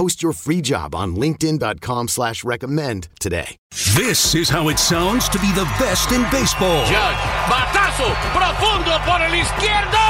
Post 0.00 0.22
your 0.22 0.32
free 0.32 0.62
job 0.62 0.94
on 0.94 1.14
linkedin.com 1.14 2.08
slash 2.08 2.42
recommend 2.42 3.08
today. 3.20 3.58
This 3.94 4.34
is 4.34 4.48
how 4.48 4.70
it 4.70 4.78
sounds 4.78 5.28
to 5.28 5.38
be 5.40 5.52
the 5.52 5.68
best 5.76 6.10
in 6.10 6.22
baseball. 6.32 6.86
Judge, 6.86 7.20
batazo, 7.52 8.08
profundo 8.32 8.96
por 9.04 9.20
el 9.20 9.34
izquierdo, 9.34 10.00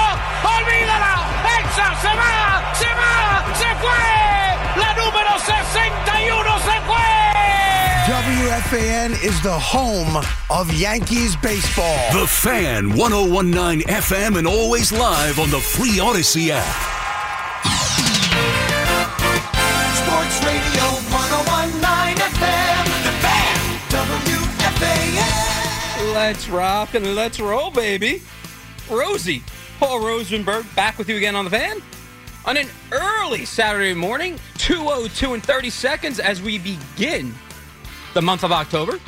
olvídala, 0.46 1.26
Exa 1.58 1.90
se 2.02 2.12
va, 2.14 2.70
se 2.78 2.86
va, 2.86 3.42
se 3.58 3.70
fue, 3.82 4.06
la 4.78 4.94
número 4.94 5.32
61 5.42 6.58
se 6.60 6.76
fue. 6.86 7.10
WFAN 8.06 9.10
is 9.24 9.42
the 9.42 9.58
home 9.58 10.24
of 10.50 10.72
Yankees 10.72 11.34
baseball. 11.34 11.98
The 12.12 12.28
Fan 12.28 12.94
1019 12.96 13.80
FM 13.80 14.38
and 14.38 14.46
always 14.46 14.92
live 14.92 15.40
on 15.40 15.50
the 15.50 15.58
free 15.58 15.98
Odyssey 15.98 16.52
app. 16.52 16.89
Let's 26.30 26.48
rock 26.48 26.94
and 26.94 27.16
let's 27.16 27.40
roll, 27.40 27.72
baby. 27.72 28.22
Rosie, 28.88 29.42
Paul 29.80 29.98
Rosenberg, 29.98 30.64
back 30.76 30.96
with 30.96 31.08
you 31.08 31.16
again 31.16 31.34
on 31.34 31.44
the 31.44 31.50
fan 31.50 31.82
on 32.44 32.56
an 32.56 32.68
early 32.92 33.44
Saturday 33.44 33.94
morning, 33.94 34.38
202 34.58 35.34
and 35.34 35.42
30 35.42 35.70
seconds 35.70 36.20
as 36.20 36.40
we 36.40 36.58
begin 36.58 37.34
the 38.14 38.22
month 38.22 38.44
of 38.44 38.52
October. 38.52 39.00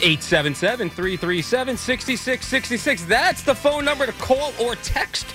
877 0.00 0.90
337 0.90 1.78
6666. 1.78 3.04
That's 3.06 3.42
the 3.42 3.54
phone 3.54 3.86
number 3.86 4.04
to 4.04 4.12
call 4.12 4.52
or 4.60 4.74
text. 4.74 5.26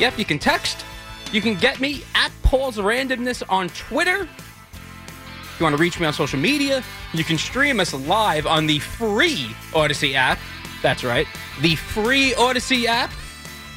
Yep, 0.00 0.18
you 0.18 0.24
can 0.24 0.40
text. 0.40 0.84
You 1.30 1.40
can 1.40 1.54
get 1.54 1.78
me 1.78 2.02
at 2.16 2.32
Paul's 2.42 2.78
Randomness 2.78 3.44
on 3.48 3.68
Twitter. 3.68 4.22
If 4.22 5.60
you 5.60 5.64
want 5.64 5.76
to 5.76 5.80
reach 5.80 6.00
me 6.00 6.06
on 6.06 6.12
social 6.12 6.40
media, 6.40 6.82
you 7.14 7.22
can 7.22 7.38
stream 7.38 7.78
us 7.78 7.94
live 7.94 8.48
on 8.48 8.66
the 8.66 8.80
free 8.80 9.54
Odyssey 9.72 10.16
app. 10.16 10.40
That's 10.82 11.04
right, 11.04 11.26
the 11.60 11.76
free 11.76 12.34
Odyssey 12.34 12.86
app. 12.86 13.12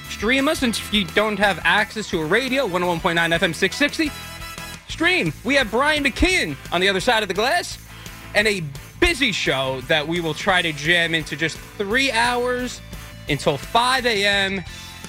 Stream 0.09 0.47
us, 0.47 0.63
and 0.63 0.75
if 0.75 0.93
you 0.93 1.05
don't 1.05 1.37
have 1.37 1.59
access 1.63 2.09
to 2.09 2.19
a 2.19 2.25
radio, 2.25 2.67
101.9 2.67 2.99
FM 2.99 3.55
660, 3.55 4.11
stream. 4.87 5.31
We 5.43 5.55
have 5.55 5.71
Brian 5.71 6.03
McKeon 6.03 6.55
on 6.73 6.81
the 6.81 6.89
other 6.89 6.99
side 6.99 7.23
of 7.23 7.29
the 7.29 7.35
glass, 7.35 7.77
and 8.35 8.47
a 8.47 8.63
busy 8.99 9.31
show 9.31 9.81
that 9.81 10.07
we 10.07 10.19
will 10.19 10.33
try 10.33 10.61
to 10.61 10.73
jam 10.73 11.15
into 11.15 11.35
just 11.35 11.57
three 11.57 12.11
hours 12.11 12.81
until 13.29 13.57
5 13.57 14.05
a.m. 14.05 14.63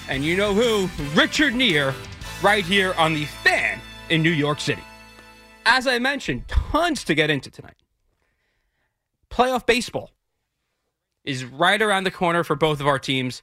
And 0.07 0.23
you 0.23 0.37
know 0.37 0.53
who? 0.53 0.89
Richard 1.19 1.55
Neer, 1.55 1.93
right 2.41 2.63
here 2.63 2.93
on 2.97 3.13
the 3.13 3.25
fan 3.25 3.79
in 4.09 4.21
New 4.21 4.31
York 4.31 4.59
City. 4.59 4.83
As 5.65 5.87
I 5.87 5.99
mentioned, 5.99 6.47
tons 6.47 7.03
to 7.05 7.15
get 7.15 7.29
into 7.29 7.51
tonight. 7.51 7.75
Playoff 9.29 9.65
baseball 9.65 10.11
is 11.23 11.45
right 11.45 11.81
around 11.81 12.03
the 12.03 12.11
corner 12.11 12.43
for 12.43 12.55
both 12.55 12.79
of 12.79 12.87
our 12.87 12.99
teams. 12.99 13.41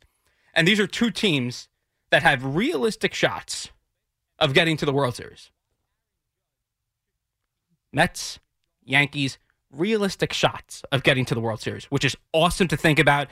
And 0.54 0.66
these 0.66 0.80
are 0.80 0.86
two 0.86 1.10
teams 1.10 1.68
that 2.10 2.22
have 2.22 2.44
realistic 2.44 3.14
shots 3.14 3.70
of 4.38 4.54
getting 4.54 4.76
to 4.78 4.86
the 4.86 4.92
World 4.92 5.14
Series. 5.14 5.50
Mets, 7.92 8.38
Yankees, 8.84 9.38
realistic 9.70 10.32
shots 10.32 10.82
of 10.92 11.02
getting 11.02 11.24
to 11.26 11.34
the 11.34 11.40
World 11.40 11.60
Series, 11.60 11.84
which 11.86 12.04
is 12.04 12.16
awesome 12.32 12.68
to 12.68 12.76
think 12.76 12.98
about 12.98 13.28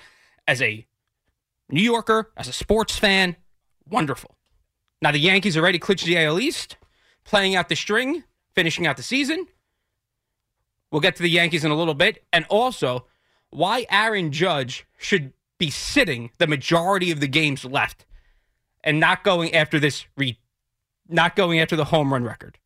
as 0.46 0.60
a 0.62 0.86
New 1.68 1.82
Yorker, 1.82 2.30
as 2.36 2.48
a 2.48 2.52
sports 2.52 2.98
fan. 2.98 3.36
Wonderful. 3.88 4.36
Now, 5.02 5.12
the 5.12 5.18
Yankees 5.18 5.56
are 5.56 5.60
already 5.60 5.78
clinched 5.78 6.06
the 6.06 6.18
AL 6.18 6.40
East, 6.40 6.76
playing 7.24 7.54
out 7.54 7.68
the 7.68 7.76
string, 7.76 8.24
finishing 8.54 8.86
out 8.86 8.96
the 8.96 9.02
season. 9.02 9.46
We'll 10.90 11.00
get 11.00 11.16
to 11.16 11.22
the 11.22 11.30
Yankees 11.30 11.64
in 11.64 11.70
a 11.70 11.76
little 11.76 11.94
bit. 11.94 12.24
And 12.32 12.46
also, 12.48 13.06
why 13.50 13.86
Aaron 13.90 14.32
Judge 14.32 14.86
should 14.98 15.32
be 15.58 15.70
sitting 15.70 16.30
the 16.38 16.46
majority 16.46 17.10
of 17.10 17.20
the 17.20 17.28
games 17.28 17.64
left 17.64 18.04
and 18.84 19.00
not 19.00 19.24
going 19.24 19.54
after 19.54 19.80
this, 19.80 20.06
re- 20.16 20.38
not 21.08 21.36
going 21.36 21.58
after 21.60 21.76
the 21.76 21.86
home 21.86 22.12
run 22.12 22.24
record, 22.24 22.58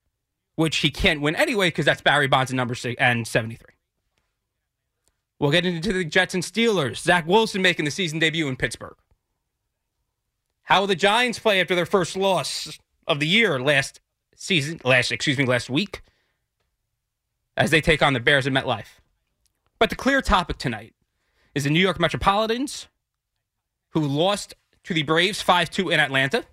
which 0.57 0.79
he 0.79 0.91
can't 0.91 1.21
win 1.21 1.37
anyway 1.37 1.69
because 1.69 1.85
that's 1.85 2.01
Barry 2.01 2.27
Bonds 2.27 2.53
number 2.53 2.75
six 2.75 3.01
and 3.01 3.27
73. 3.27 3.75
We'll 5.39 5.51
get 5.51 5.65
into 5.65 5.93
the 5.93 6.05
Jets 6.05 6.35
and 6.35 6.43
Steelers. 6.43 6.99
Zach 6.99 7.27
Wilson 7.27 7.63
making 7.63 7.87
the 7.87 7.91
season 7.91 8.19
debut 8.19 8.47
in 8.47 8.57
Pittsburgh. 8.57 8.97
How 10.65 10.81
will 10.81 10.87
the 10.87 10.95
Giants 10.95 11.39
play 11.39 11.61
after 11.61 11.75
their 11.75 11.87
first 11.87 12.17
loss 12.17 12.79
of 13.07 13.19
the 13.21 13.27
year 13.27 13.59
last 13.59 14.01
season, 14.37 14.81
last 14.85 15.11
excuse 15.11 15.39
me, 15.39 15.47
last 15.47 15.71
week, 15.71 16.03
as 17.57 17.71
they 17.71 17.81
take 17.81 18.03
on 18.03 18.13
the 18.13 18.21
Bears 18.21 18.47
at 18.47 18.53
MetLife? 18.53 19.01
But 19.81 19.89
the 19.89 19.97
clear 19.97 20.21
topic 20.21 20.59
tonight 20.59 20.93
is 21.55 21.65
the 21.65 21.71
New 21.71 21.81
York 21.81 21.99
Metropolitans, 21.99 22.87
who 23.89 24.01
lost 24.01 24.55
to 24.85 24.93
the 24.95 25.03
Braves 25.03 25.41
5 25.41 25.71
2 25.71 25.89
in 25.89 25.99
Atlanta. 25.99 26.45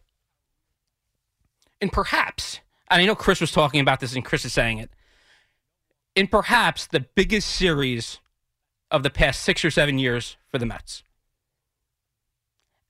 And 1.82 1.92
perhaps, 1.92 2.62
and 2.90 3.02
I 3.02 3.06
know 3.06 3.16
Chris 3.16 3.42
was 3.42 3.52
talking 3.52 3.82
about 3.82 4.00
this 4.00 4.16
and 4.16 4.24
Chris 4.24 4.46
is 4.46 4.54
saying 4.54 4.80
it, 4.80 4.90
in 6.16 6.28
perhaps 6.28 6.88
the 6.88 7.02
biggest 7.02 7.50
series 7.50 8.20
of 8.90 9.04
the 9.04 9.10
past 9.10 9.44
six 9.44 9.64
or 9.66 9.70
seven 9.70 10.00
years 10.00 10.38
for 10.48 10.58
the 10.58 10.66
Mets. 10.66 11.04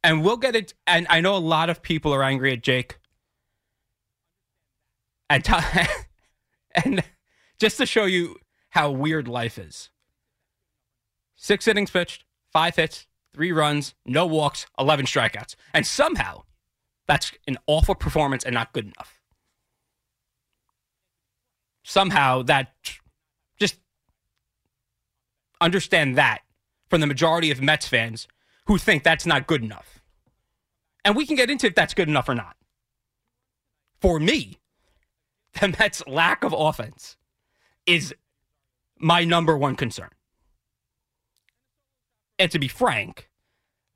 And 0.04 0.24
we'll 0.24 0.38
get 0.38 0.56
it. 0.56 0.76
And 0.86 1.08
I 1.10 1.20
know 1.20 1.36
a 1.36 1.40
lot 1.40 1.72
of 1.72 1.82
people 1.82 2.14
are 2.14 2.24
angry 2.24 2.54
at 2.54 2.62
Jake. 2.62 3.00
And, 5.32 5.44
t- 5.44 5.54
and 6.86 7.04
just 7.60 7.78
to 7.78 7.88
show 7.88 8.06
you 8.06 8.38
how 8.70 8.92
weird 8.92 9.28
life 9.28 9.58
is 9.58 9.90
six 11.38 11.68
innings 11.68 11.92
pitched, 11.92 12.26
five 12.52 12.76
hits, 12.76 13.08
three 13.34 13.52
runs, 13.54 13.94
no 14.06 14.26
walks, 14.26 14.66
11 14.78 15.06
strikeouts. 15.06 15.56
And 15.74 15.88
somehow 15.88 16.44
that's 17.08 17.32
an 17.48 17.58
awful 17.68 17.96
performance 17.96 18.44
and 18.44 18.54
not 18.54 18.74
good 18.74 18.86
enough. 18.86 19.22
Somehow 21.84 22.42
that 22.44 22.74
just 23.58 23.78
understand 25.62 26.18
that 26.18 26.42
from 26.90 27.00
the 27.00 27.08
majority 27.08 27.52
of 27.52 27.62
Mets 27.62 27.88
fans 27.88 28.28
who 28.66 28.78
think 28.78 29.04
that's 29.04 29.26
not 29.26 29.48
good 29.48 29.64
enough. 29.64 30.02
And 31.06 31.16
we 31.16 31.26
can 31.26 31.38
get 31.38 31.50
into 31.50 31.68
if 31.68 31.76
that's 31.76 31.94
good 31.94 32.10
enough 32.10 32.28
or 32.28 32.36
not. 32.36 32.58
For 34.02 34.20
me, 34.20 34.58
the 35.60 35.70
Mets' 35.80 36.06
lack 36.06 36.44
of 36.44 36.54
offense 36.58 37.16
is 37.86 38.14
my 39.00 39.24
number 39.24 39.58
one 39.58 39.76
concern. 39.76 40.10
And 42.40 42.52
to 42.52 42.60
be 42.60 42.68
frank, 42.68 43.30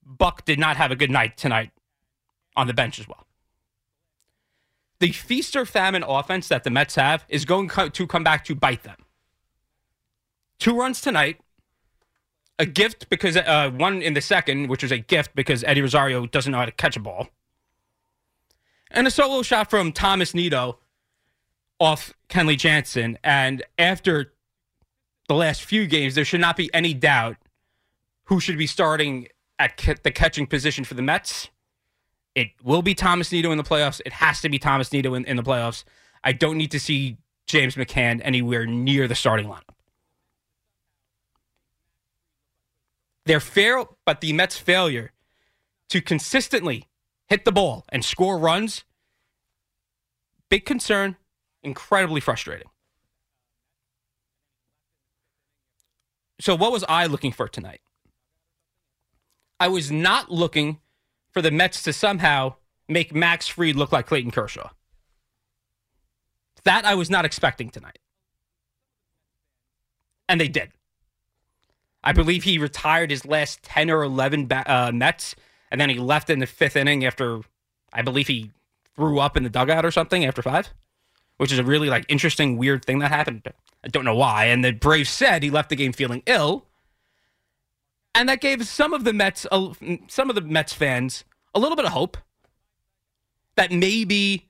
Buck 0.04 0.46
did 0.46 0.60
not 0.60 0.78
have 0.78 0.92
a 0.92 0.96
good 0.96 1.12
night 1.12 1.38
tonight 1.38 1.72
on 2.56 2.68
the 2.68 2.74
bench 2.74 3.00
as 3.00 3.08
well. 3.08 3.26
The 5.00 5.12
feast 5.12 5.56
or 5.56 5.66
famine 5.66 6.04
offense 6.04 6.48
that 6.50 6.64
the 6.64 6.70
Mets 6.70 6.96
have 6.96 7.26
is 7.28 7.46
going 7.46 7.70
to 7.70 8.08
come 8.08 8.24
back 8.24 8.46
to 8.46 8.56
bite 8.56 8.84
them. 8.84 8.98
Two 10.60 10.78
runs 10.78 11.02
tonight, 11.02 11.40
a 12.60 12.68
gift 12.68 13.10
because 13.10 13.36
uh, 13.36 13.72
one 13.72 14.02
in 14.04 14.14
the 14.14 14.22
second, 14.22 14.68
which 14.68 14.84
was 14.84 14.92
a 14.92 15.00
gift 15.00 15.34
because 15.34 15.64
Eddie 15.64 15.82
Rosario 15.82 16.28
doesn't 16.28 16.52
know 16.52 16.60
how 16.60 16.66
to 16.66 16.72
catch 16.72 16.96
a 16.96 17.00
ball, 17.00 17.30
and 18.92 19.08
a 19.08 19.12
solo 19.12 19.42
shot 19.42 19.72
from 19.72 19.92
Tomás 19.92 20.36
Nido 20.36 20.78
off 21.80 22.14
Kenley 22.30 22.58
Jansen. 22.58 23.18
And 23.24 23.64
after 23.80 24.34
the 25.28 25.34
last 25.34 25.64
few 25.64 25.88
games, 25.88 26.14
there 26.14 26.26
should 26.26 26.42
not 26.42 26.56
be 26.56 26.72
any 26.76 26.94
doubt 26.94 27.38
who 28.26 28.40
should 28.40 28.58
be 28.58 28.68
starting 28.68 29.28
at 29.60 29.78
ca- 29.78 29.96
the 30.04 30.12
catching 30.12 30.48
position 30.48 30.84
for 30.84 30.94
the 30.94 31.02
Mets. 31.02 31.50
It 32.36 32.50
will 32.64 32.82
be 32.82 32.96
Tomás 32.96 33.32
Nido 33.32 33.52
in 33.52 33.58
the 33.58 33.64
playoffs. 33.64 34.02
It 34.06 34.14
has 34.14 34.42
to 34.42 34.50
be 34.50 34.58
Tomás 34.58 34.92
Nido 34.94 35.14
in, 35.14 35.26
in 35.26 35.38
the 35.38 35.44
playoffs. 35.44 35.84
I 36.24 36.32
don't 36.32 36.58
need 36.58 36.72
to 36.72 36.80
see 36.80 37.18
James 37.46 37.76
McCann 37.76 38.22
anywhere 38.24 38.66
near 38.66 39.08
the 39.08 39.16
starting 39.16 39.48
lineup. 39.48 39.76
Their 43.26 43.40
fair, 43.40 43.84
but 44.06 44.22
the 44.22 44.34
Mets' 44.34 44.58
failure 44.58 45.12
to 45.90 46.02
consistently 46.02 46.88
hit 47.28 47.46
the 47.46 47.52
ball 47.52 47.86
and 47.90 48.04
score 48.04 48.38
runs, 48.38 48.84
big 50.50 50.66
concern, 50.66 51.18
incredibly 51.62 52.22
frustrating. 52.22 52.68
So, 56.40 56.56
what 56.56 56.72
was 56.72 56.84
I 56.90 57.06
looking 57.06 57.32
for 57.32 57.48
tonight? 57.48 57.82
I 59.62 59.68
was 59.68 59.92
not 59.92 60.32
looking 60.32 60.80
for 61.30 61.40
the 61.44 61.52
Mets 61.52 61.84
to 61.84 61.94
somehow 61.94 62.56
make 62.88 63.14
Max 63.14 63.48
Fried 63.48 63.76
look 63.76 63.92
like 63.92 64.08
Clayton 64.08 64.32
Kershaw. 64.32 64.72
That 66.64 66.84
I 66.84 66.96
was 66.96 67.12
not 67.12 67.26
expecting 67.26 67.70
tonight. 67.70 68.00
And 70.28 70.42
they 70.42 70.48
did. 70.48 70.72
I 72.04 72.12
believe 72.12 72.44
he 72.44 72.58
retired 72.58 73.12
his 73.12 73.24
last 73.24 73.62
10 73.62 73.92
or 73.92 74.02
11 74.02 74.48
ba- 74.48 74.64
uh, 74.66 74.92
Mets, 74.92 75.36
and 75.70 75.80
then 75.80 75.92
he 75.92 76.00
left 76.00 76.32
in 76.32 76.40
the 76.40 76.48
fifth 76.48 76.76
inning 76.76 77.06
after, 77.06 77.42
I 77.94 78.02
believe 78.02 78.30
he 78.30 78.50
threw 78.96 79.20
up 79.20 79.38
in 79.38 79.44
the 79.44 79.50
dugout 79.52 79.86
or 79.86 79.92
something 79.92 80.26
after 80.26 80.42
five, 80.42 80.70
which 81.38 81.52
is 81.52 81.60
a 81.60 81.64
really 81.64 81.88
like 81.88 82.06
interesting, 82.10 82.58
weird 82.58 82.84
thing 82.84 82.98
that 82.98 83.12
happened. 83.12 83.44
I 83.84 83.90
don't 83.90 84.06
know 84.06 84.16
why. 84.16 84.46
And 84.46 84.66
the 84.66 84.72
Braves 84.72 85.12
said 85.12 85.44
he 85.44 85.52
left 85.52 85.70
the 85.70 85.76
game 85.76 85.94
feeling 85.94 86.24
ill, 86.26 86.66
and 88.16 88.30
that 88.30 88.42
gave 88.42 88.66
some 88.68 88.94
of 88.94 89.04
the 89.04 89.14
Mets, 89.14 89.46
uh, 89.52 89.74
some 90.08 90.30
of 90.30 90.36
the 90.36 90.42
Mets 90.42 90.74
fans, 90.74 91.24
a 91.54 91.60
little 91.60 91.76
bit 91.76 91.86
of 91.86 91.92
hope 91.92 92.18
that 93.56 93.72
maybe 93.72 94.50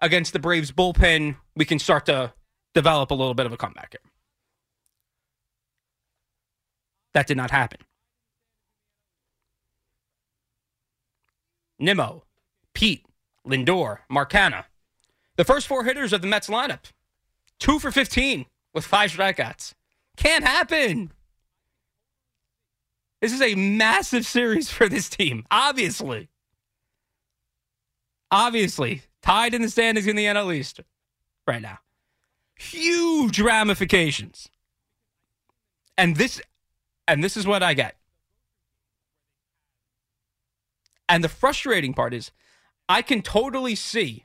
against 0.00 0.32
the 0.32 0.38
Braves 0.38 0.72
bullpen 0.72 1.36
we 1.54 1.64
can 1.64 1.78
start 1.78 2.06
to 2.06 2.32
develop 2.74 3.10
a 3.10 3.14
little 3.14 3.34
bit 3.34 3.46
of 3.46 3.52
a 3.52 3.56
comeback 3.56 3.92
here. 3.92 4.12
That 7.14 7.26
did 7.26 7.36
not 7.36 7.50
happen. 7.50 7.80
Nimmo, 11.78 12.24
Pete, 12.74 13.06
Lindor, 13.46 14.00
Mark 14.08 14.32
Canha. 14.32 14.64
The 15.36 15.44
first 15.44 15.66
four 15.66 15.84
hitters 15.84 16.12
of 16.12 16.20
the 16.20 16.26
Mets 16.26 16.48
lineup. 16.48 16.92
Two 17.58 17.78
for 17.78 17.90
15 17.90 18.46
with 18.74 18.84
five 18.84 19.12
strikeouts. 19.12 19.72
Can't 20.16 20.44
happen. 20.44 21.12
This 23.20 23.32
is 23.32 23.42
a 23.42 23.54
massive 23.54 24.26
series 24.26 24.70
for 24.70 24.88
this 24.88 25.08
team, 25.08 25.46
obviously. 25.50 26.28
Obviously, 28.30 29.02
tied 29.22 29.54
in 29.54 29.62
the 29.62 29.70
standings 29.70 30.06
in 30.06 30.16
the 30.16 30.26
NL 30.26 30.54
East 30.54 30.80
right 31.46 31.62
now. 31.62 31.78
Huge 32.56 33.40
ramifications. 33.40 34.48
And 35.96 36.16
this 36.16 36.40
and 37.08 37.22
this 37.22 37.36
is 37.36 37.46
what 37.46 37.62
I 37.62 37.74
get. 37.74 37.96
And 41.08 41.22
the 41.22 41.28
frustrating 41.28 41.94
part 41.94 42.12
is 42.12 42.32
I 42.88 43.02
can 43.02 43.22
totally 43.22 43.74
see 43.74 44.24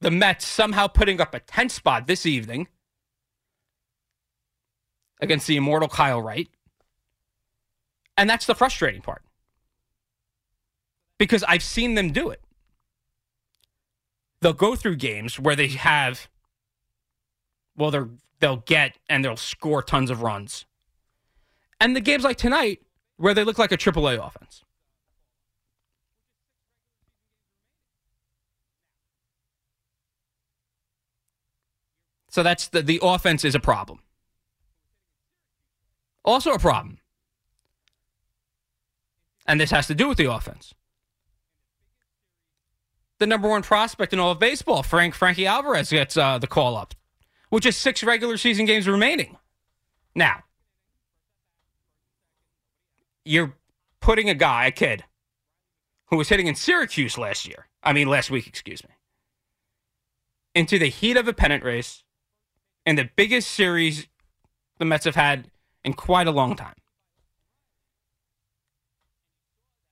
the 0.00 0.10
Mets 0.10 0.46
somehow 0.46 0.86
putting 0.86 1.20
up 1.20 1.34
a 1.34 1.40
10 1.40 1.68
spot 1.68 2.06
this 2.06 2.24
evening 2.24 2.68
against 5.20 5.46
the 5.46 5.56
immortal 5.56 5.88
Kyle 5.88 6.22
Wright. 6.22 6.48
And 8.20 8.28
that's 8.28 8.44
the 8.44 8.54
frustrating 8.54 9.00
part. 9.00 9.22
Because 11.16 11.42
I've 11.44 11.62
seen 11.62 11.94
them 11.94 12.12
do 12.12 12.28
it. 12.28 12.42
They'll 14.42 14.52
go 14.52 14.76
through 14.76 14.96
games 14.96 15.40
where 15.40 15.56
they 15.56 15.68
have 15.68 16.28
well 17.78 17.90
they're 17.90 18.10
they'll 18.40 18.58
get 18.58 18.98
and 19.08 19.24
they'll 19.24 19.38
score 19.38 19.82
tons 19.82 20.10
of 20.10 20.20
runs. 20.20 20.66
And 21.80 21.96
the 21.96 22.02
games 22.02 22.22
like 22.22 22.36
tonight 22.36 22.82
where 23.16 23.32
they 23.32 23.42
look 23.42 23.58
like 23.58 23.72
a 23.72 23.78
AAA 23.78 24.22
offense. 24.22 24.64
So 32.28 32.42
that's 32.42 32.68
the 32.68 32.82
the 32.82 33.00
offense 33.02 33.46
is 33.46 33.54
a 33.54 33.60
problem. 33.60 34.00
Also 36.22 36.52
a 36.52 36.58
problem. 36.58 36.99
And 39.46 39.60
this 39.60 39.70
has 39.70 39.86
to 39.88 39.94
do 39.94 40.08
with 40.08 40.18
the 40.18 40.30
offense. 40.30 40.74
The 43.18 43.26
number 43.26 43.48
one 43.48 43.62
prospect 43.62 44.12
in 44.12 44.18
all 44.18 44.30
of 44.30 44.38
baseball, 44.38 44.82
Frank 44.82 45.14
Frankie 45.14 45.46
Alvarez, 45.46 45.90
gets 45.90 46.16
uh, 46.16 46.38
the 46.38 46.46
call 46.46 46.76
up, 46.76 46.94
which 47.50 47.66
is 47.66 47.76
six 47.76 48.02
regular 48.02 48.36
season 48.36 48.64
games 48.64 48.88
remaining. 48.88 49.36
Now, 50.14 50.44
you're 53.24 53.54
putting 54.00 54.30
a 54.30 54.34
guy, 54.34 54.66
a 54.66 54.70
kid, 54.70 55.04
who 56.06 56.16
was 56.16 56.28
hitting 56.28 56.46
in 56.46 56.54
Syracuse 56.54 57.18
last 57.18 57.46
year, 57.46 57.68
I 57.82 57.92
mean, 57.92 58.08
last 58.08 58.30
week, 58.30 58.46
excuse 58.46 58.82
me, 58.82 58.94
into 60.54 60.78
the 60.78 60.88
heat 60.88 61.16
of 61.16 61.28
a 61.28 61.32
pennant 61.32 61.62
race 61.62 62.04
in 62.86 62.96
the 62.96 63.08
biggest 63.16 63.50
series 63.50 64.08
the 64.78 64.84
Mets 64.84 65.04
have 65.04 65.14
had 65.14 65.50
in 65.84 65.92
quite 65.92 66.26
a 66.26 66.32
long 66.32 66.56
time. 66.56 66.79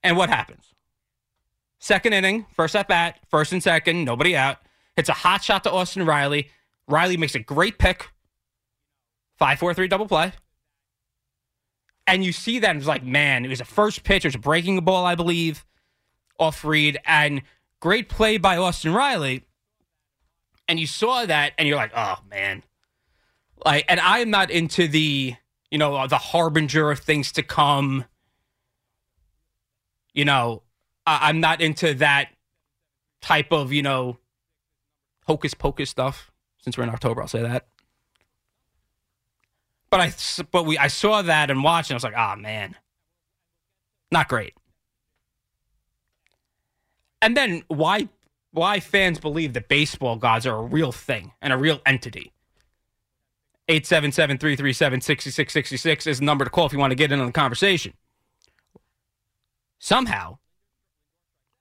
And 0.03 0.17
what 0.17 0.31
happens? 0.31 0.75
Second 1.81 2.13
inning, 2.13 2.47
first 2.55 2.75
at 2.75 2.89
bat, 2.89 3.19
first 3.31 3.53
and 3.53 3.63
second, 3.63 4.05
nobody 4.05 4.37
out. 4.37 4.59
Hits 4.97 5.09
a 5.09 5.13
hot 5.13 5.43
shot 5.43 5.65
to 5.65 5.71
Austin 5.71 6.05
Riley. 6.05 6.49
Riley 6.89 7.17
makes 7.17 7.35
a 7.35 7.41
great 7.41 7.79
pick. 7.79 8.09
Five, 9.39 9.59
four, 9.59 9.73
three 9.75 9.87
double 9.87 10.09
play. 10.09 10.33
And 12.07 12.25
you 12.25 12.33
see 12.33 12.59
that, 12.59 12.71
and 12.71 12.79
it's 12.79 12.89
like, 12.89 13.05
man, 13.05 13.45
it 13.45 13.49
was 13.49 13.61
a 13.61 13.65
first 13.65 14.03
pitch. 14.03 14.25
It 14.25 14.29
was 14.29 14.35
a 14.35 14.39
breaking 14.39 14.81
ball, 14.81 15.05
I 15.05 15.15
believe, 15.15 15.65
off 16.39 16.61
Fried. 16.61 16.99
And 17.05 17.43
great 17.81 18.09
play 18.09 18.39
by 18.39 18.57
Austin 18.57 18.95
Riley. 18.95 19.45
And 20.67 20.81
you 20.81 20.87
saw 20.87 21.27
that, 21.27 21.53
and 21.59 21.69
you're 21.69 21.77
like, 21.77 21.93
oh, 21.95 22.19
man. 22.29 22.63
Like, 23.65 23.85
and 23.89 24.01
I 24.01 24.21
am 24.21 24.31
not 24.31 24.51
into 24.51 24.89
the, 24.89 25.35
you 25.71 25.79
know, 25.79 26.07
the 26.07 26.19
harbinger 26.19 26.91
of 26.91 26.99
things 27.01 27.31
to 27.33 27.43
come. 27.43 28.05
You 30.13 30.25
know, 30.25 30.63
I- 31.07 31.29
I'm 31.29 31.41
not 31.41 31.61
into 31.61 31.95
that 31.95 32.31
type 33.21 33.53
of, 33.53 33.73
you 33.73 33.83
know, 33.83 34.19
hocus 35.27 35.55
pocus 35.55 35.91
stuff. 35.91 36.31
Since 36.61 36.77
we're 36.77 36.85
in 36.85 36.91
October, 36.91 37.23
I'll 37.23 37.29
say 37.29 37.43
that. 37.43 37.67
But 39.91 40.01
I, 40.01 40.13
but 40.51 40.67
we, 40.67 40.77
I 40.77 40.89
saw 40.89 41.23
that 41.23 41.51
and 41.51 41.65
watched, 41.65 41.91
and 41.91 41.95
I 41.95 41.97
was 41.97 42.05
like, 42.05 42.17
ah, 42.17 42.37
man, 42.37 42.75
not 44.13 44.29
great. 44.29 44.55
And 47.23 47.37
then 47.37 47.63
why, 47.69 48.09
why 48.53 48.81
fans 48.81 49.19
believe 49.19 49.55
that 49.55 49.69
baseball 49.69 50.17
gods 50.17 50.47
are 50.47 50.57
a 50.57 50.63
real 50.63 50.93
thing 50.93 51.33
and 51.41 51.53
a 51.53 51.57
real 51.57 51.81
entity? 51.87 52.33
877-337-6666 53.69 56.07
is 56.07 56.19
the 56.19 56.25
number 56.25 56.45
to 56.45 56.51
call 56.51 56.67
if 56.67 56.73
you 56.73 56.79
want 56.79 56.91
to 56.91 56.95
get 56.95 57.13
in 57.13 57.21
on 57.21 57.27
the 57.27 57.33
conversation. 57.33 57.93
Somehow, 59.79 60.39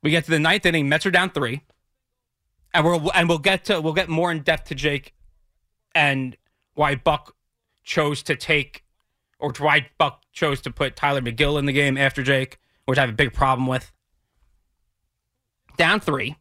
we 0.01 0.11
get 0.11 0.25
to 0.25 0.31
the 0.31 0.39
ninth 0.39 0.65
inning, 0.65 0.89
Mets 0.89 1.05
are 1.05 1.11
down 1.11 1.29
three. 1.29 1.61
And 2.73 2.85
we'll 2.85 3.11
and 3.13 3.29
we'll 3.29 3.39
get 3.39 3.65
to 3.65 3.81
we'll 3.81 3.93
get 3.93 4.09
more 4.09 4.31
in 4.31 4.41
depth 4.41 4.67
to 4.67 4.75
Jake 4.75 5.15
and 5.95 6.35
why 6.75 6.95
Buck 6.95 7.35
chose 7.83 8.21
to 8.23 8.35
take 8.35 8.83
or 9.39 9.53
why 9.57 9.87
Buck 9.97 10.23
chose 10.31 10.61
to 10.61 10.71
put 10.71 10.95
Tylor 10.95 11.21
Megill 11.21 11.57
in 11.57 11.65
the 11.65 11.73
game 11.73 11.97
after 11.97 12.21
Jake, 12.21 12.59
which 12.85 12.97
I 12.97 13.01
have 13.01 13.09
a 13.09 13.13
big 13.13 13.33
problem 13.33 13.67
with. 13.67 13.91
Down 15.77 15.99
three. 15.99 16.35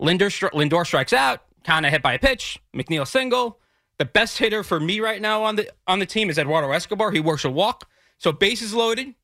Lindor, 0.00 0.50
Lindor 0.52 0.86
strikes 0.86 1.12
out, 1.12 1.42
kind 1.64 1.84
of 1.84 1.92
hit 1.92 2.02
by 2.02 2.14
a 2.14 2.18
pitch. 2.18 2.58
McNeil 2.74 3.06
single. 3.06 3.59
The 4.00 4.06
best 4.06 4.38
hitter 4.38 4.64
for 4.64 4.80
me 4.80 4.98
right 4.98 5.20
now 5.20 5.42
on 5.42 5.56
the 5.56 5.70
on 5.86 5.98
the 5.98 6.06
team 6.06 6.30
is 6.30 6.38
Eduardo 6.38 6.70
Escobar. 6.72 7.10
He 7.10 7.20
works 7.20 7.44
a 7.44 7.50
walk, 7.50 7.86
so 8.16 8.32
bases 8.32 8.72
loaded, 8.72 9.14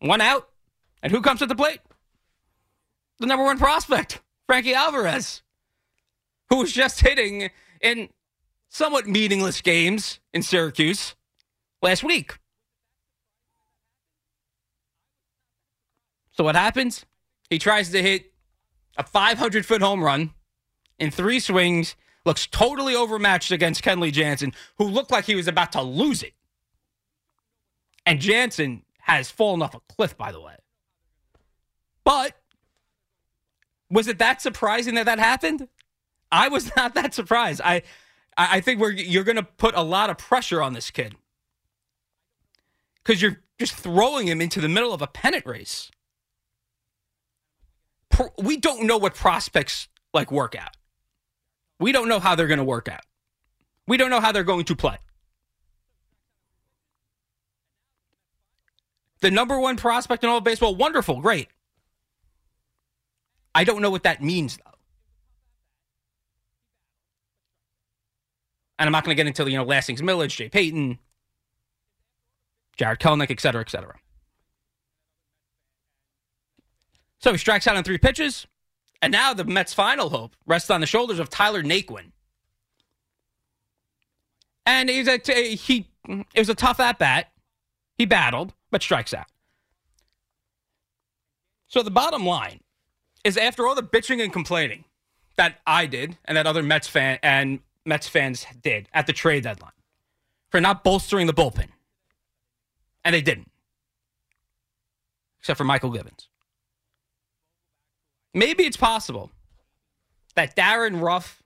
one 0.00 0.20
out, 0.20 0.50
and 1.02 1.10
who 1.10 1.22
comes 1.22 1.38
to 1.38 1.46
the 1.46 1.54
plate? 1.54 1.80
The 3.20 3.26
number 3.26 3.42
one 3.42 3.56
prospect, 3.56 4.20
Frankie 4.46 4.74
Alvarez, 4.74 5.40
who 6.50 6.56
was 6.56 6.72
just 6.72 7.00
hitting 7.00 7.48
in 7.80 8.10
somewhat 8.68 9.06
meaningless 9.06 9.62
games 9.62 10.20
in 10.34 10.42
Syracuse 10.42 11.14
last 11.80 12.04
week. 12.04 12.38
So 16.32 16.44
what 16.44 16.54
happens? 16.54 17.06
He 17.48 17.58
tries 17.58 17.88
to 17.92 18.02
hit 18.02 18.34
a 18.98 19.04
500 19.04 19.64
foot 19.64 19.80
home 19.80 20.04
run 20.04 20.34
in 20.98 21.10
three 21.10 21.40
swings 21.40 21.96
looks 22.26 22.46
totally 22.46 22.94
overmatched 22.94 23.52
against 23.52 23.82
Kenley 23.82 24.12
Jansen, 24.12 24.52
who 24.78 24.84
looked 24.84 25.12
like 25.12 25.24
he 25.24 25.36
was 25.36 25.46
about 25.48 25.72
to 25.72 25.82
lose 25.82 26.22
it. 26.22 26.34
And 28.04 28.20
Jansen 28.20 28.82
has 28.98 29.30
fallen 29.30 29.62
off 29.62 29.74
a 29.74 29.80
cliff, 29.88 30.18
by 30.18 30.32
the 30.32 30.40
way. 30.40 30.56
But 32.04 32.34
was 33.90 34.08
it 34.08 34.18
that 34.18 34.42
surprising 34.42 34.96
that 34.96 35.06
that 35.06 35.18
happened? 35.18 35.68
I 36.30 36.48
was 36.48 36.74
not 36.76 36.94
that 36.94 37.14
surprised. 37.14 37.60
I, 37.64 37.82
I 38.36 38.60
think 38.60 38.80
we're 38.80 38.90
you're 38.90 39.24
going 39.24 39.36
to 39.36 39.42
put 39.42 39.74
a 39.74 39.82
lot 39.82 40.10
of 40.10 40.18
pressure 40.18 40.60
on 40.60 40.72
this 40.72 40.90
kid 40.90 41.14
because 43.02 43.22
you're 43.22 43.40
just 43.58 43.74
throwing 43.74 44.26
him 44.26 44.40
into 44.40 44.60
the 44.60 44.68
middle 44.68 44.92
of 44.92 45.00
a 45.00 45.06
pennant 45.06 45.46
race. 45.46 45.90
We 48.38 48.56
don't 48.56 48.86
know 48.86 48.98
what 48.98 49.14
prospects 49.14 49.88
like 50.12 50.30
work 50.30 50.54
out. 50.54 50.76
We 51.78 51.92
don't 51.92 52.08
know 52.08 52.20
how 52.20 52.34
they're 52.34 52.46
going 52.46 52.58
to 52.58 52.64
work 52.64 52.88
out. 52.88 53.02
We 53.86 53.96
don't 53.96 54.10
know 54.10 54.20
how 54.20 54.32
they're 54.32 54.44
going 54.44 54.64
to 54.64 54.76
play. 54.76 54.96
The 59.20 59.30
number 59.30 59.58
one 59.58 59.76
prospect 59.76 60.24
in 60.24 60.30
all 60.30 60.38
of 60.38 60.44
baseball, 60.44 60.74
wonderful, 60.74 61.20
great. 61.20 61.48
I 63.54 63.64
don't 63.64 63.80
know 63.80 63.90
what 63.90 64.02
that 64.02 64.22
means, 64.22 64.56
though. 64.58 64.72
And 68.78 68.86
I'm 68.86 68.92
not 68.92 69.04
going 69.04 69.16
to 69.16 69.22
get 69.22 69.26
into, 69.26 69.50
you 69.50 69.56
know, 69.56 69.64
Lastings 69.64 70.02
Milledge, 70.02 70.36
Jay 70.36 70.50
Payton, 70.50 70.98
Jarred 72.76 73.00
Kelenic, 73.00 73.30
et 73.30 73.40
cetera, 73.40 73.62
et 73.62 73.70
cetera. 73.70 73.98
So 77.18 77.32
he 77.32 77.38
strikes 77.38 77.66
out 77.66 77.76
on 77.76 77.84
three 77.84 77.96
pitches. 77.96 78.46
And 79.06 79.12
now 79.12 79.32
the 79.32 79.44
Mets' 79.44 79.72
final 79.72 80.10
hope 80.10 80.34
rests 80.46 80.68
on 80.68 80.80
the 80.80 80.86
shoulders 80.88 81.20
of 81.20 81.30
Tyler 81.30 81.62
Naquin. 81.62 82.10
And 84.66 84.90
he's 84.90 85.06
a 85.06 85.20
he, 85.54 85.86
it 86.08 86.40
was 86.40 86.48
a 86.48 86.56
tough 86.56 86.80
at 86.80 86.98
bat. 86.98 87.28
He 87.98 88.04
battled, 88.04 88.52
but 88.72 88.82
strikes 88.82 89.14
out. 89.14 89.26
So 91.68 91.84
the 91.84 91.90
bottom 91.92 92.26
line 92.26 92.62
is 93.22 93.36
after 93.36 93.68
all 93.68 93.76
the 93.76 93.82
bitching 93.84 94.20
and 94.20 94.32
complaining 94.32 94.82
that 95.36 95.60
I 95.64 95.86
did 95.86 96.18
and 96.24 96.36
that 96.36 96.48
other 96.48 96.64
Mets 96.64 96.88
fan 96.88 97.20
and 97.22 97.60
Mets 97.84 98.08
fans 98.08 98.44
did 98.60 98.88
at 98.92 99.06
the 99.06 99.12
trade 99.12 99.44
deadline 99.44 99.70
for 100.50 100.60
not 100.60 100.82
bolstering 100.82 101.28
the 101.28 101.32
bullpen. 101.32 101.68
And 103.04 103.14
they 103.14 103.22
didn't. 103.22 103.52
Except 105.38 105.58
for 105.58 105.64
Mychal 105.64 105.94
Givens. 105.94 106.26
Maybe 108.36 108.64
it's 108.64 108.76
possible 108.76 109.30
that 110.34 110.54
Darin 110.54 111.00
Ruf 111.00 111.42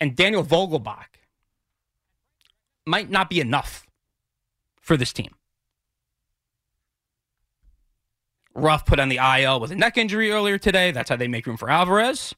and 0.00 0.14
Daniel 0.14 0.44
Vogelbach 0.44 1.18
might 2.86 3.10
not 3.10 3.28
be 3.28 3.40
enough 3.40 3.84
for 4.80 4.96
this 4.96 5.12
team. 5.12 5.34
Ruff 8.54 8.86
put 8.86 9.00
on 9.00 9.08
the 9.08 9.18
IL 9.18 9.58
with 9.58 9.72
a 9.72 9.74
neck 9.74 9.98
injury 9.98 10.30
earlier 10.30 10.58
today. 10.58 10.92
That's 10.92 11.10
how 11.10 11.16
they 11.16 11.26
make 11.26 11.44
room 11.44 11.56
for 11.56 11.68
Alvarez. 11.68 12.36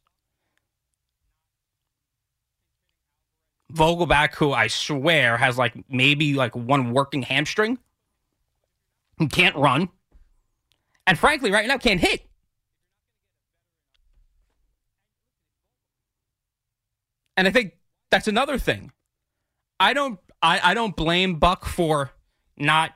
Vogelbach, 3.71 4.35
who 4.37 4.55
I 4.55 4.69
swear 4.69 5.37
has 5.37 5.59
like 5.59 5.75
maybe 5.91 6.33
like 6.33 6.57
one 6.57 6.95
working 6.95 7.21
hamstring, 7.21 7.77
he 9.19 9.27
can't 9.27 9.57
run, 9.57 9.91
and 11.07 11.19
frankly, 11.19 11.51
right 11.51 11.69
now 11.69 11.77
can't 11.77 12.01
hit. 12.01 12.27
And 17.37 17.47
I 17.47 17.51
think 17.51 17.77
that's 18.11 18.29
another 18.29 18.59
thing. 18.59 18.93
I 19.79 19.93
don't 19.93 20.19
I, 20.43 20.61
I 20.63 20.75
don't 20.75 20.97
blame 20.97 21.39
Buck 21.39 21.65
for 21.65 22.13
not 22.57 22.93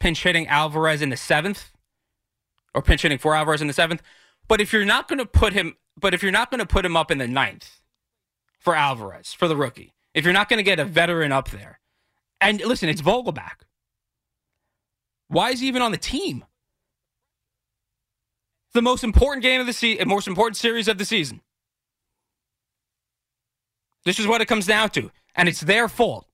pinch 0.00 0.22
hitting 0.22 0.46
Alvarez 0.48 1.02
in 1.02 1.08
the 1.08 1.16
seventh 1.16 1.70
or 2.74 2.82
pinch 2.82 3.02
hitting 3.02 3.18
for 3.18 3.34
Alvarez 3.34 3.60
in 3.60 3.68
the 3.68 3.72
seventh. 3.72 4.02
But 4.48 4.60
if 4.60 4.72
you're 4.72 4.84
not 4.84 5.08
going 5.08 5.18
to 5.18 5.26
put 5.26 5.52
him, 5.52 5.76
but 5.98 6.14
if 6.14 6.22
you're 6.22 6.32
not 6.32 6.50
to 6.52 6.66
put 6.66 6.84
him 6.84 6.96
up 6.96 7.10
in 7.10 7.18
the 7.18 7.28
ninth 7.28 7.80
for 8.58 8.74
Alvarez 8.74 9.32
for 9.32 9.48
the 9.48 9.56
rookie, 9.56 9.94
if 10.14 10.24
you're 10.24 10.34
not 10.34 10.48
going 10.48 10.58
to 10.58 10.64
get 10.64 10.78
a 10.78 10.84
veteran 10.84 11.32
up 11.32 11.50
there, 11.50 11.80
and 12.40 12.60
listen, 12.60 12.88
it's 12.88 13.02
Vogelbach. 13.02 13.62
Why 15.28 15.50
is 15.50 15.60
he 15.60 15.68
even 15.68 15.80
on 15.80 15.92
the 15.92 15.98
team? 15.98 16.44
The 18.74 18.82
most 18.82 19.04
important 19.04 19.42
game 19.42 19.60
of 19.60 19.66
the 19.66 19.72
season, 19.72 20.08
most 20.08 20.26
important 20.26 20.56
series 20.56 20.88
of 20.88 20.98
the 20.98 21.04
season. 21.04 21.40
This 24.04 24.18
is 24.18 24.26
what 24.26 24.40
it 24.40 24.46
comes 24.46 24.66
down 24.66 24.90
to, 24.90 25.10
and 25.34 25.48
it's 25.48 25.60
their 25.60 25.88
fault. 25.88 26.28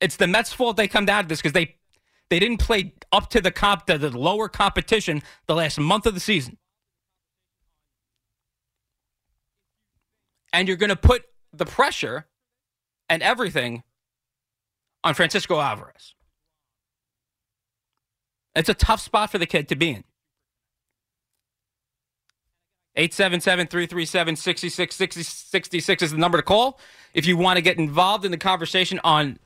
It's 0.00 0.16
the 0.16 0.26
Mets' 0.26 0.52
fault 0.52 0.76
they 0.76 0.88
come 0.88 1.06
down 1.06 1.24
to 1.24 1.28
this 1.28 1.38
because 1.38 1.52
they 1.52 1.76
they 2.28 2.38
didn't 2.38 2.58
play 2.58 2.94
up 3.12 3.30
to 3.30 3.40
the 3.40 3.50
comp 3.50 3.86
the, 3.86 3.98
the 3.98 4.16
lower 4.16 4.48
competition 4.48 5.22
the 5.46 5.54
last 5.54 5.78
month 5.78 6.06
of 6.06 6.14
the 6.14 6.20
season. 6.20 6.58
And 10.52 10.66
you're 10.66 10.76
going 10.76 10.90
to 10.90 10.96
put 10.96 11.24
the 11.52 11.64
pressure 11.64 12.26
and 13.08 13.22
everything 13.22 13.82
on 15.04 15.14
Francisco 15.14 15.60
Alvarez. 15.60 16.14
It's 18.54 18.68
a 18.68 18.74
tough 18.74 19.00
spot 19.00 19.30
for 19.30 19.38
the 19.38 19.46
kid 19.46 19.68
to 19.68 19.76
be 19.76 19.90
in. 19.90 20.04
877 22.94 23.68
337 23.68 24.36
6666 24.36 26.02
is 26.02 26.10
the 26.10 26.18
number 26.18 26.38
to 26.38 26.42
call 26.42 26.78
if 27.14 27.26
you 27.26 27.36
want 27.36 27.56
to 27.56 27.62
get 27.62 27.78
involved 27.78 28.24
in 28.24 28.30
the 28.30 28.38
conversation 28.38 29.00
on 29.02 29.38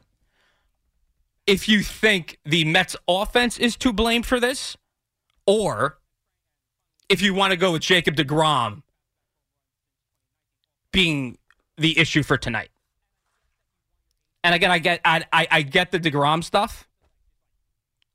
if 1.47 1.69
you 1.69 1.83
think 1.83 2.39
the 2.45 2.65
Mets 2.65 2.97
offense 3.07 3.59
is 3.59 3.77
to 3.77 3.93
blame 3.93 4.23
for 4.23 4.41
this, 4.41 4.77
or 5.47 5.99
if 7.09 7.23
you 7.23 7.35
want 7.35 7.53
to 7.53 7.57
go 7.57 7.73
with 7.73 7.83
Jacob 7.83 8.17
DeGrom 8.17 8.83
being 10.93 11.39
the 11.77 11.99
issue 11.99 12.23
for 12.23 12.37
tonight. 12.37 12.71
And 14.43 14.55
again, 14.55 14.71
I 14.71 14.79
get 14.79 15.01
I, 15.05 15.25
I, 15.33 15.49
I 15.51 15.63
get 15.63 15.93
the 15.93 16.01
DeGrom 16.01 16.43
stuff. 16.43 16.89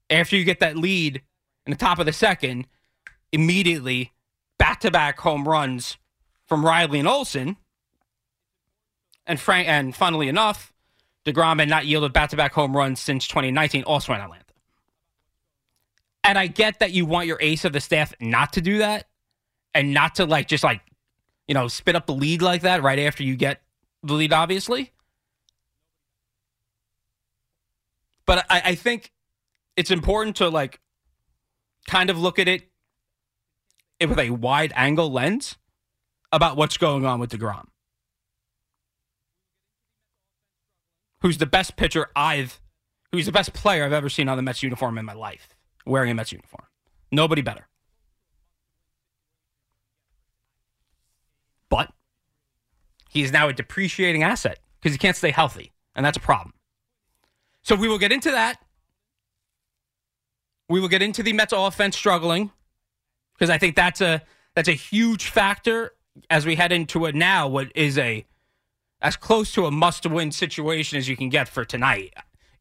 After 0.09 0.35
you 0.35 0.43
get 0.43 0.59
that 0.59 0.75
lead 0.75 1.21
in 1.65 1.71
the 1.71 1.77
top 1.77 1.99
of 1.99 2.05
the 2.05 2.13
second, 2.13 2.67
immediately 3.31 4.11
back 4.61 4.79
to 4.79 4.91
back 4.91 5.19
home 5.19 5.47
runs 5.47 5.97
from 6.45 6.63
Riley 6.63 6.99
and 6.99 7.07
Olson. 7.07 7.57
And 9.25 9.39
Frank 9.39 9.67
and 9.67 9.95
funnily 9.95 10.27
enough, 10.27 10.71
DeGrom 11.25 11.59
had 11.59 11.67
not 11.67 11.87
yielded 11.87 12.13
back 12.13 12.29
to 12.29 12.35
back 12.35 12.53
home 12.53 12.77
runs 12.77 12.99
since 12.99 13.27
2019, 13.27 13.83
also 13.85 14.13
in 14.13 14.21
Atlanta. 14.21 14.45
And 16.23 16.37
I 16.37 16.45
get 16.45 16.77
that 16.77 16.91
you 16.91 17.07
want 17.07 17.25
your 17.25 17.39
ace 17.41 17.65
of 17.65 17.73
the 17.73 17.79
staff 17.79 18.13
not 18.21 18.53
to 18.53 18.61
do 18.61 18.77
that 18.77 19.07
and 19.73 19.95
not 19.95 20.13
to 20.15 20.25
like 20.25 20.47
just 20.47 20.63
like, 20.63 20.81
you 21.47 21.55
know, 21.55 21.67
spit 21.67 21.95
up 21.95 22.05
the 22.05 22.13
lead 22.13 22.43
like 22.43 22.61
that 22.61 22.83
right 22.83 22.99
after 22.99 23.23
you 23.23 23.35
get 23.35 23.63
the 24.03 24.13
lead, 24.13 24.31
obviously. 24.31 24.91
But 28.27 28.45
I, 28.47 28.61
I 28.65 28.75
think 28.75 29.11
it's 29.75 29.89
important 29.89 30.35
to 30.35 30.49
like 30.49 30.79
kind 31.87 32.11
of 32.11 32.19
look 32.19 32.37
at 32.37 32.47
it 32.47 32.70
with 34.09 34.19
a 34.19 34.29
wide 34.31 34.73
angle 34.75 35.11
lens 35.11 35.57
about 36.31 36.57
what's 36.57 36.77
going 36.77 37.05
on 37.05 37.19
with 37.19 37.31
DeGrom. 37.31 37.65
who's 41.21 41.37
the 41.37 41.45
best 41.45 41.75
pitcher 41.75 42.07
I've, 42.15 42.59
who's 43.11 43.25
the 43.25 43.31
best 43.31 43.53
player 43.53 43.85
I've 43.85 43.93
ever 43.93 44.09
seen 44.09 44.27
on 44.27 44.37
the 44.37 44.43
Mets 44.43 44.61
uniform 44.61 44.97
in 44.97 45.05
my 45.05 45.13
life, 45.13 45.55
wearing 45.85 46.11
a 46.11 46.13
Mets 46.13 46.31
uniform. 46.31 46.65
Nobody 47.11 47.41
better. 47.41 47.67
But 51.69 51.91
he 53.09 53.23
is 53.23 53.31
now 53.31 53.47
a 53.47 53.53
depreciating 53.53 54.23
asset 54.23 54.59
because 54.79 54.93
he 54.93 54.97
can't 54.97 55.15
stay 55.15 55.31
healthy, 55.31 55.71
and 55.95 56.05
that's 56.05 56.17
a 56.17 56.21
problem. 56.21 56.53
So 57.63 57.75
we 57.75 57.87
will 57.87 57.99
get 57.99 58.11
into 58.11 58.31
that. 58.31 58.57
We 60.67 60.79
will 60.79 60.87
get 60.87 61.01
into 61.01 61.21
the 61.21 61.33
Mets 61.33 61.53
offense 61.55 61.95
struggling 61.95 62.51
because 63.41 63.49
I 63.49 63.57
think 63.57 63.75
that's 63.75 64.01
a 64.01 64.21
that's 64.53 64.69
a 64.69 64.73
huge 64.73 65.25
factor 65.25 65.93
as 66.29 66.45
we 66.45 66.53
head 66.53 66.71
into 66.71 67.07
it 67.07 67.15
now. 67.15 67.47
What 67.47 67.71
is 67.73 67.97
a 67.97 68.23
as 69.01 69.15
close 69.15 69.51
to 69.53 69.65
a 69.65 69.71
must 69.71 70.05
win 70.05 70.31
situation 70.31 70.99
as 70.99 71.09
you 71.09 71.17
can 71.17 71.29
get 71.29 71.49
for 71.49 71.65
tonight 71.65 72.13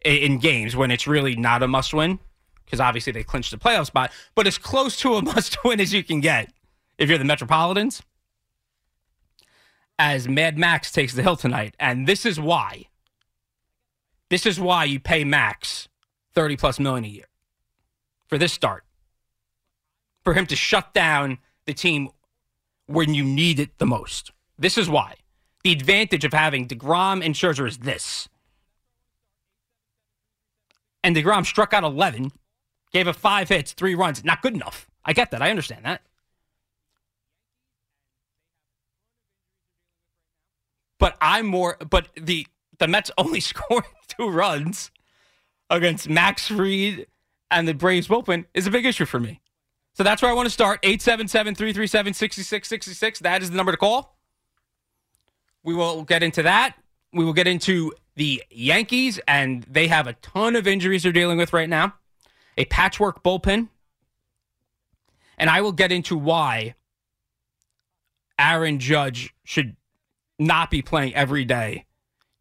in 0.03 0.39
games 0.39 0.75
when 0.75 0.91
it's 0.91 1.07
really 1.07 1.37
not 1.37 1.63
a 1.63 1.69
must 1.69 1.93
win 1.93 2.19
because 2.65 2.81
obviously 2.81 3.13
they 3.13 3.23
clinched 3.23 3.51
the 3.51 3.59
playoff 3.59 3.89
spot, 3.89 4.11
but 4.35 4.47
as 4.47 4.57
close 4.57 4.99
to 5.01 5.17
a 5.17 5.23
must 5.35 5.63
win 5.65 5.81
as 5.81 5.93
you 5.93 6.03
can 6.03 6.21
get 6.21 6.51
if 6.97 7.11
you're 7.11 7.19
the 7.19 7.25
Metropolitans. 7.25 8.01
As 9.99 10.27
Mad 10.27 10.57
Max 10.57 10.91
takes 10.91 11.13
the 11.13 11.23
hill 11.23 11.37
tonight, 11.37 11.75
and 11.79 12.07
this 12.07 12.25
is 12.25 12.41
why. 12.41 12.87
This 14.31 14.47
is 14.47 14.59
why 14.59 14.85
you 14.85 14.99
pay 14.99 15.25
Max 15.25 15.89
30 16.33 16.57
plus 16.57 16.81
million 16.81 17.05
a 17.05 17.09
year 17.09 17.27
for 18.29 18.39
this 18.39 18.55
start. 18.55 18.85
For 20.25 20.35
him 20.35 20.47
to 20.47 20.57
shut 20.57 20.93
down 20.93 21.39
the 21.67 21.75
team 21.75 22.11
when 22.87 23.15
you 23.15 23.25
need 23.25 23.59
it 23.59 23.79
the 23.79 23.87
most. 23.87 24.33
This 24.59 24.77
is 24.77 24.89
why. 24.89 25.15
The 25.65 25.73
advantage 25.73 26.25
of 26.25 26.33
having 26.33 26.67
DeGrom 26.69 27.25
and 27.25 27.35
Scherzer 27.35 27.67
is 27.67 27.79
this. 27.79 28.29
And 31.03 31.17
DeGrom 31.17 31.47
struck 31.47 31.73
out 31.73 31.85
11, 31.85 32.33
gave 32.93 33.09
up 33.09 33.17
five 33.17 33.49
hits, 33.49 33.73
three 33.73 33.95
runs. 33.95 34.25
Not 34.25 34.43
good 34.43 34.55
enough. 34.55 34.91
I 35.05 35.13
get 35.13 35.31
that. 35.31 35.43
I 35.43 35.51
understand 35.51 35.85
that. 35.85 36.03
But 40.99 41.17
I'm 41.21 41.47
more. 41.47 41.79
But 41.89 42.09
the 42.15 42.47
the 42.79 42.87
Mets 42.87 43.11
only 43.17 43.41
scored 43.41 43.85
two 44.09 44.29
runs 44.29 44.91
against 45.71 46.09
Max 46.09 46.49
Fried 46.49 47.07
and 47.51 47.67
the 47.67 47.75
Braves 47.75 48.09
bullpen 48.09 48.45
is 48.55 48.67
a 48.67 48.71
big 48.71 48.85
issue 48.85 49.07
for 49.07 49.19
me. 49.19 49.41
So 49.95 50.05
that's 50.05 50.23
where 50.23 50.31
I 50.31 50.35
want 50.35 50.47
to 50.47 50.53
start. 50.53 50.81
877 50.83 51.55
337 51.55 52.15
6666. 52.15 53.21
That 53.21 53.43
is 53.43 53.51
the 53.51 53.57
number 53.57 53.73
to 53.73 53.79
call. 53.79 54.17
We 55.63 55.75
will 55.75 56.05
get 56.05 56.23
into 56.23 56.43
that. 56.43 56.77
We 57.13 57.25
will 57.25 57.33
get 57.33 57.47
into 57.47 57.93
the 58.17 58.43
Yankees, 58.51 59.19
and 59.27 59.65
they 59.65 59.89
have 59.89 60.07
a 60.07 60.13
ton 60.15 60.57
of 60.57 60.67
injuries 60.67 61.03
they're 61.03 61.13
dealing 61.13 61.39
with 61.39 61.53
right 61.53 61.69
now, 61.69 61.95
a 62.57 62.65
patchwork 62.67 63.23
bullpen. 63.23 63.69
And 65.37 65.51
I 65.51 65.61
will 65.61 65.73
get 65.73 65.91
into 65.91 66.17
why 66.17 66.75
Aaron 68.39 68.79
Judge 68.79 69.35
should 69.45 69.77
not 70.39 70.71
be 70.71 70.83
playing 70.83 71.15
every 71.15 71.45
day 71.45 71.87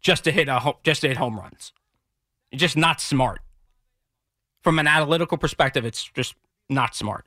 just 0.02 0.24
to 0.24 0.32
hit 0.32 0.48
a 0.48 0.74
just 0.84 1.02
to 1.02 1.08
hit 1.08 1.18
home 1.18 1.40
runs. 1.40 1.74
It's 2.52 2.62
just 2.62 2.78
not 2.78 3.02
smart. 3.02 3.42
From 4.62 4.80
an 4.80 4.88
analytical 4.88 5.38
perspective, 5.38 5.86
it's 5.86 6.04
just 6.14 6.36
not 6.70 6.96
smart. 6.96 7.26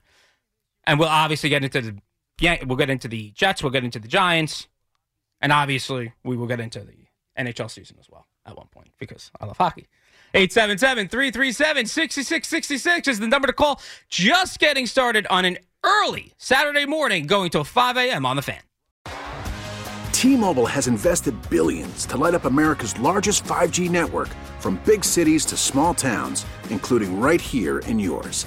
And 0.85 0.99
we'll 0.99 1.09
obviously 1.09 1.49
get 1.49 1.63
into 1.63 1.81
the 1.81 1.97
yeah, 2.41 2.63
we'll 2.65 2.77
get 2.77 2.91
into 2.91 3.09
the 3.09 3.31
Jets, 3.31 3.63
we'll 3.63 3.71
get 3.71 3.85
into 3.85 4.01
the 4.01 4.09
Giants, 4.09 4.67
and 5.41 5.53
obviously 5.53 6.13
we 6.25 6.37
will 6.37 6.49
get 6.49 6.61
into 6.61 6.81
the 6.81 7.07
NHL 7.39 7.71
season 7.71 7.99
as 8.01 8.11
well 8.11 8.27
at 8.45 8.57
one 8.57 8.67
point 8.67 8.91
because 8.99 9.31
I 9.41 9.47
love 9.47 9.59
hockey. 9.59 9.87
877-337-6666 10.35 13.09
is 13.09 13.21
the 13.21 13.29
number 13.29 13.47
to 13.47 13.53
call. 13.53 13.81
Just 14.09 14.59
getting 14.59 14.87
started 14.87 15.27
on 15.29 15.45
an 15.45 15.59
early 15.85 16.33
Saturday 16.39 16.87
morning 16.87 17.27
going 17.27 17.51
till 17.51 17.65
5 17.65 17.99
a.m. 17.99 18.25
on 18.25 18.37
the 18.37 18.43
fan. 18.43 18.63
T-Mobile 20.13 20.67
has 20.67 20.87
invested 20.87 21.35
billions 21.51 22.07
to 22.07 22.17
light 22.17 22.35
up 22.35 22.45
America's 22.45 22.99
largest 23.01 23.43
5G 23.45 23.91
network 23.91 24.29
from 24.61 24.81
big 24.85 25.05
cities 25.05 25.45
to 25.47 25.57
small 25.57 25.95
towns, 25.95 26.47
including 26.71 27.21
right 27.21 27.41
here 27.41 27.81
in 27.81 27.99
yours. 27.99 28.47